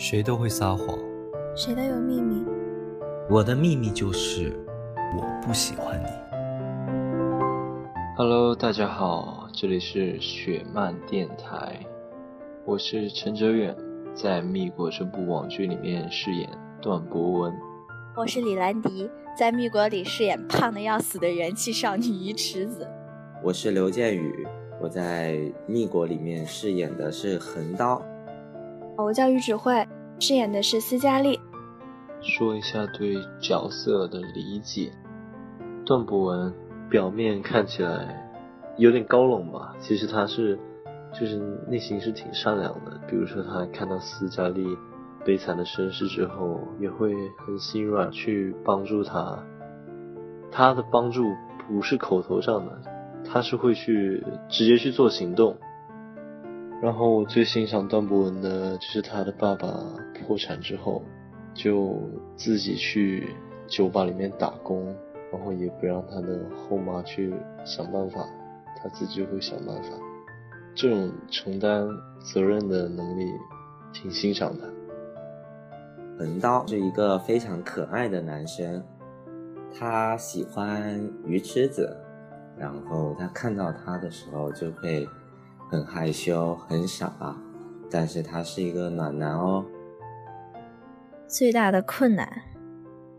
[0.00, 0.96] 谁都会撒谎，
[1.56, 2.46] 谁都有秘密。
[3.28, 4.56] 我的秘密就是
[5.16, 6.06] 我不喜欢你。
[8.16, 11.84] Hello，大家好，这里是雪漫电台，
[12.64, 13.76] 我是陈哲远，
[14.14, 16.48] 在《蜜国》这部网剧里面饰演
[16.80, 17.52] 段博文。
[18.16, 22.86] 我是李兰迪，在《蜜国》里饰演胖的要死的元气少女鱼池子。
[23.42, 24.46] 我是刘建宇，
[24.80, 25.32] 我在
[25.66, 28.00] 《蜜国》里面饰演的是横刀。
[29.00, 29.86] 我叫于芷慧，
[30.18, 31.38] 饰演的是斯嘉丽。
[32.20, 34.90] 说一下对角色的理解。
[35.86, 36.52] 段博文
[36.90, 38.28] 表面看起来
[38.76, 40.58] 有点高冷吧，其实他是
[41.12, 41.36] 就是
[41.68, 43.00] 内心是挺善良的。
[43.08, 44.66] 比如说他看到斯嘉丽
[45.24, 47.14] 悲惨的身世之后，也会
[47.46, 49.38] 很心软去帮助他。
[50.50, 51.22] 他的帮助
[51.68, 52.82] 不是口头上的，
[53.24, 55.56] 他是会去直接去做行动。
[56.80, 59.68] 然后我最欣赏段博文的就是他的爸爸
[60.14, 61.02] 破产之后，
[61.52, 61.98] 就
[62.36, 63.34] 自己去
[63.66, 64.94] 酒吧里面打工，
[65.32, 68.24] 然后也不让他的后妈去想办法，
[68.76, 69.90] 他自己会想办法。
[70.72, 71.84] 这种承担
[72.20, 73.24] 责任的能力，
[73.92, 74.72] 挺欣赏的。
[76.16, 78.80] 横刀是一个非常可爱的男生，
[79.76, 81.96] 他喜欢鱼池子，
[82.56, 85.08] 然后他看到他的时候就会。
[85.70, 87.36] 很害羞，很傻，
[87.90, 89.64] 但是他是一个暖男哦。
[91.26, 92.26] 最大的困难，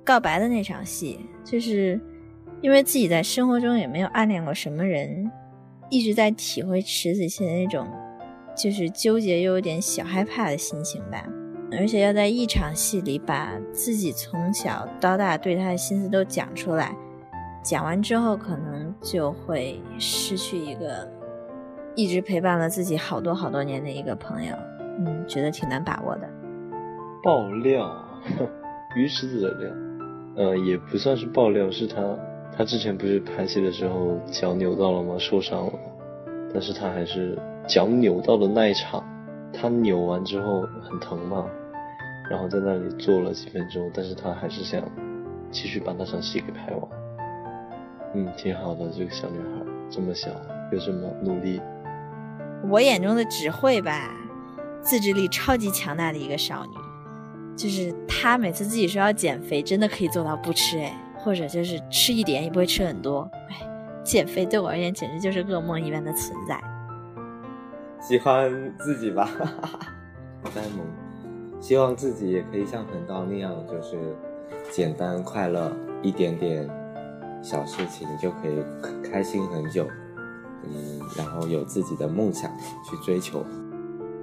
[0.03, 2.02] 告白的那场戏，就是
[2.61, 5.31] 因为自己在生活中也没有暗恋过什么人，
[5.91, 7.88] 一直在体会池子现在那种
[8.58, 11.23] 就是纠结又有点小害怕的心情吧。
[11.72, 16.95] 而且要在一场戏里把自己从小到大对他的心思都讲出来，
[17.63, 21.19] 讲完之后可能就会失去一个。
[22.00, 24.55] 一直陪伴了自己好多好多年的一个朋友，
[25.05, 26.30] 嗯，觉得挺难把握的。
[27.22, 27.94] 爆料，
[28.95, 29.69] 鱼池子的料，
[30.38, 32.17] 呃，也不算是爆料，是他，
[32.56, 35.18] 他之前不是拍戏的时候脚扭到了吗？
[35.19, 35.74] 受伤了，
[36.53, 37.38] 但是他还是
[37.68, 39.03] 脚扭到的那一场，
[39.51, 41.45] 他扭完之后很疼嘛，
[42.31, 44.81] 然后在那里坐了几分钟，但是他还是想
[45.51, 46.81] 继续把那场戏给拍完。
[48.16, 50.29] 嗯，挺好的，这个小女孩这么小，
[50.72, 51.59] 又这么努力。
[52.68, 54.12] 我眼中的只会吧，
[54.81, 56.75] 自制力超级强大的一个少女，
[57.56, 63.56] 就是她每次自己说要减肥，真的可以做到不吃哎，或者就是吃一点也不会吃很多哎，
[64.03, 66.59] 减肥对我而言简直就是噩梦一般的存在。
[68.02, 69.30] 喜欢自己吧，
[70.53, 70.86] 呆萌，
[71.59, 74.16] 希望自己也可以像横刀那样，就是
[74.72, 75.72] 简单快乐，
[76.02, 76.69] 一点点
[77.42, 78.64] 小事情就可以
[79.09, 79.88] 开心很久。
[80.66, 82.52] 嗯，然后有自己的梦想
[82.84, 83.46] 去追求。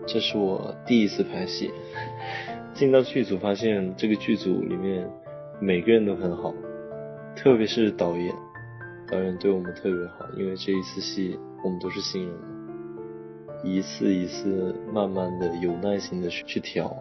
[0.06, 1.72] 这是我第一次拍戏，
[2.74, 5.10] 进到剧组发现这个剧组里面
[5.60, 6.54] 每个人都很好，
[7.34, 8.32] 特别是导演，
[9.10, 12.34] 导演对我们特别好，因为这一次戏我们都是新人，
[13.64, 16.96] 一次一次慢慢的有耐心的去去调，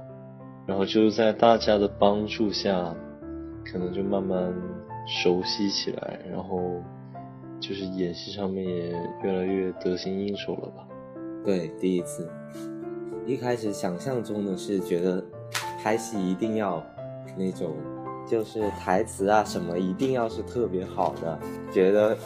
[0.66, 2.96] 然后就是在大家的帮助下，
[3.72, 4.52] 可能就慢慢
[5.06, 6.82] 熟悉起来，然后。
[7.60, 8.90] 就是演戏上面也
[9.24, 10.88] 越来越得心应手了吧？
[11.44, 12.30] 对，第一次，
[13.26, 15.24] 一开始想象中的是觉得
[15.82, 16.84] 拍戏一定要
[17.38, 17.76] 那种，
[18.28, 21.40] 就是台词啊什么一定要是特别好的，
[21.72, 22.18] 觉得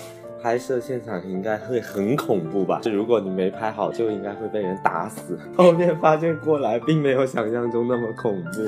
[0.41, 2.79] 拍摄现场应该会很恐怖吧？
[2.81, 5.38] 就如果你没拍好，就应该会被人打死。
[5.56, 8.62] 后面发现过来并没有想象中那么恐怖。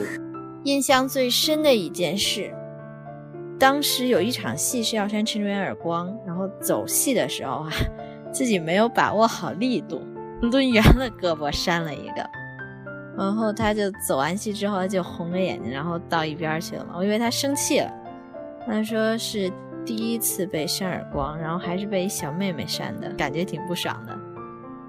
[0.63, 2.53] 印象最深的一件事。
[3.61, 7.69] 当时有一场戏是要扇陈卓元耳光，然后走戏的时候啊，
[8.33, 10.01] 自己没有把握好力度，
[10.41, 12.27] 抡圆了胳膊扇了一个，
[13.15, 16.95] 然后他就走完戏之后就红着眼睛，然后到一边去了嘛。
[16.97, 17.93] 我以为他生气了，
[18.65, 19.51] 他说是
[19.85, 24.17] 第一次被扇耳光，然后还是被小妹妹扇的，感觉挺不爽的。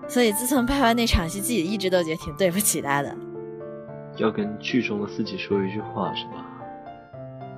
[0.09, 3.15] 所以自从拍完那场戏，自己一直都觉得挺对不起他的。
[4.17, 6.47] 要跟剧中的自己说一句话是吧？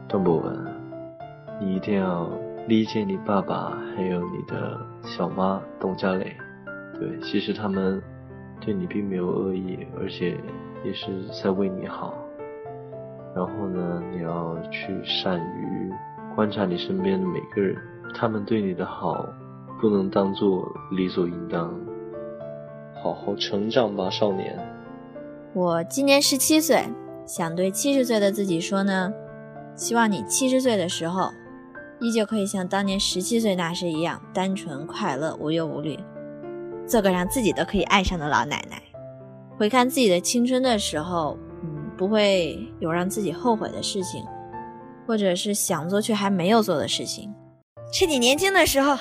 [0.08, 0.73] 段博文。
[1.64, 2.28] 你一定要
[2.68, 6.36] 理解你爸爸，还有你的小妈董佳蕾。
[7.00, 8.02] 对，其实他们
[8.60, 10.36] 对你并没有恶意，而且
[10.84, 11.06] 也是
[11.42, 12.14] 在为你好。
[13.34, 15.90] 然后呢，你要去善于
[16.36, 17.74] 观察你身边的每个人，
[18.14, 19.24] 他们对你的好
[19.80, 21.74] 不能当做理所应当。
[23.02, 24.54] 好好成长吧，少年。
[25.54, 26.84] 我今年十七岁，
[27.26, 29.10] 想对七十岁的自己说呢，
[29.74, 31.30] 希望你七十岁的时候。
[32.00, 35.98] 依旧可以像当年十七岁那时一样单纯快乐、无忧无虑，
[36.86, 38.82] 做个让自己都可以爱上的老奶奶。
[39.56, 44.24] 回看自己的青春的时候，嗯，不会有让自己后悔的事情，
[45.06, 47.32] 或者是想做却还没有做的事情。
[47.92, 48.98] 趁你年轻的时候，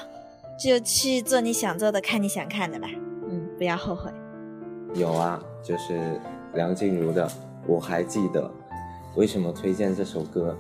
[0.64, 2.88] 就去做你想做的，看你想看的吧。
[3.28, 4.12] 嗯，不要后悔。
[4.94, 6.22] 有啊，就是
[6.54, 7.28] 梁静茹的
[7.66, 8.42] 《我还记得》。
[9.16, 10.56] 为什么推荐这首歌？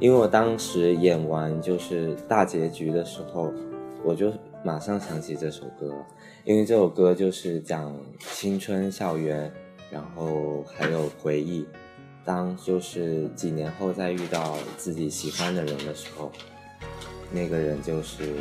[0.00, 3.52] 因为我当时演完就是大结局的时候，
[4.04, 4.32] 我就
[4.64, 5.94] 马上想起这首歌，
[6.44, 9.50] 因为这首歌就是讲青春校园，
[9.90, 11.66] 然后还有回忆。
[12.24, 16.32] 当就是几年后再遇到自己喜欢的人的时候，
[17.30, 18.34] 那个人就是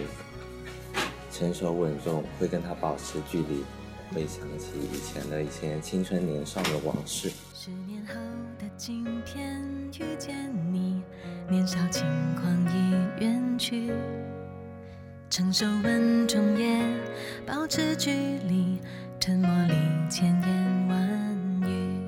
[1.32, 3.64] 成熟稳重，会跟他保持距离，
[4.14, 7.30] 会想起以前的一些青春年少的往事。
[7.54, 8.14] 十年后
[8.58, 9.62] 的今天
[10.00, 11.02] 遇见你，
[11.50, 12.04] 年少轻
[12.36, 12.92] 狂已
[13.22, 13.92] 远去，
[15.30, 16.82] 承受稳重也
[17.46, 18.12] 保持距
[18.48, 18.80] 离，
[19.20, 19.74] 沉默里
[20.10, 22.00] 千言万语。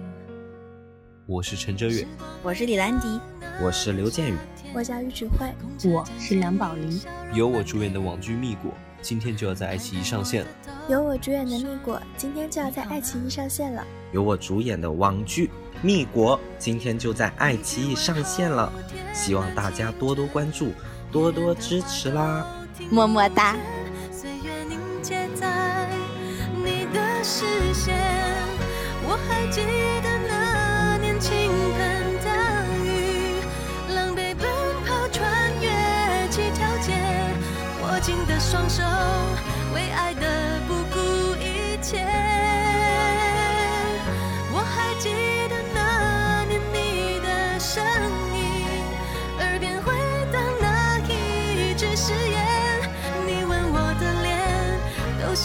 [1.25, 2.07] 我是陈哲远，
[2.41, 3.19] 我是李兰迪，
[3.61, 4.37] 我是刘建宇，
[4.73, 5.53] 我叫于芷慧，
[5.83, 6.99] 我是梁宝林。
[7.33, 8.71] 由我主演的网剧《蜜果》
[9.01, 10.51] 今天就要在爱奇艺上线了。
[10.87, 13.85] 由我主演的《蜜果》今天就要在爱奇艺上线了。
[14.13, 15.47] 由我主演的网剧
[15.81, 18.71] 《蜜国》今天就在爱奇艺上线了，
[19.13, 20.73] 希望大家多多关注，
[21.11, 22.45] 多多支持啦！
[22.89, 23.55] 么么哒。
[24.11, 25.87] 岁月凝结在
[26.55, 27.95] 你的视线，
[29.03, 29.61] 我还记
[30.01, 33.39] 得那年倾盆大雨，
[33.93, 34.49] 狼狈奔
[34.85, 36.93] 跑穿越几条街，
[37.83, 38.81] 握紧的双手，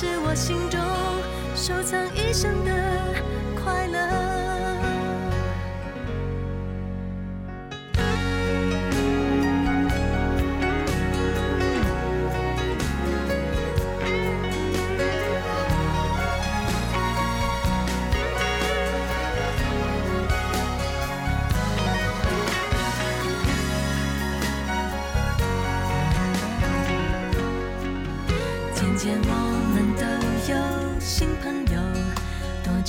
[0.01, 0.81] 是我心中
[1.55, 2.73] 收藏一生的
[3.63, 4.30] 快乐。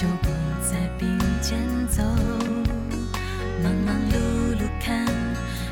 [0.01, 0.29] 就不
[0.67, 2.01] 再并肩走？
[3.61, 5.05] 忙忙碌碌看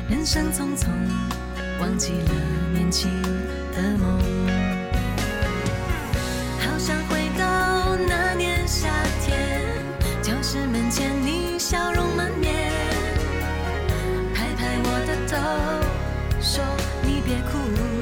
[0.08, 0.86] 人生匆匆，
[1.80, 2.30] 忘记了
[2.72, 3.10] 年轻
[3.74, 4.20] 的梦。
[6.60, 8.88] 好想回到那年夏
[9.20, 9.62] 天，
[10.22, 12.70] 教室门前你笑容满面，
[14.32, 16.64] 拍拍我的头，说
[17.02, 17.99] 你别哭。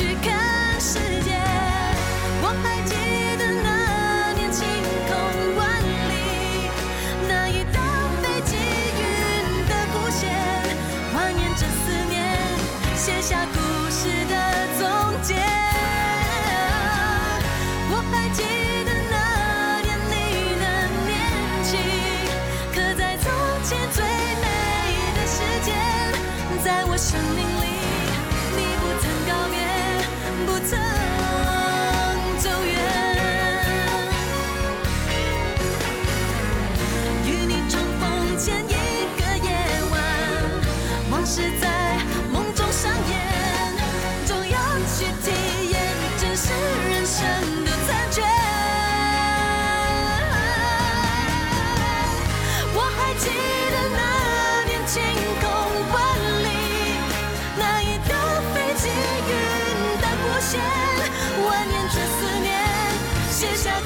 [0.00, 1.36] 去看世界。
[2.40, 2.94] 我还记
[3.36, 4.64] 得那年晴
[5.06, 5.12] 空
[5.58, 6.16] 万里，
[7.28, 7.78] 那一道
[8.22, 9.04] 飞机云
[9.68, 10.24] 的弧线，
[11.12, 12.16] 蜿蜒着思念，
[12.96, 13.60] 写下故
[13.90, 14.34] 事的
[14.78, 14.88] 总
[15.22, 15.34] 结。
[17.90, 18.40] 我还记
[18.86, 19.14] 得那
[19.82, 20.64] 年你的
[21.04, 21.12] 年
[21.62, 21.76] 轻，
[22.72, 23.28] 刻在从
[23.68, 24.02] 前最
[24.40, 24.48] 美
[25.14, 25.68] 的时间，
[26.64, 27.69] 在我生命里，
[28.56, 29.56] 你不曾告别，
[30.46, 30.70] 不曾
[32.38, 32.72] 走远。
[37.26, 38.02] 与你重逢
[38.38, 38.70] 前一
[39.18, 39.48] 个夜
[39.90, 39.94] 晚，
[41.10, 41.69] 往事在
[63.40, 63.79] 念，